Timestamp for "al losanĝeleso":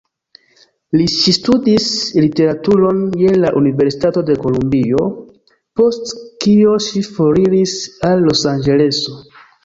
8.09-9.15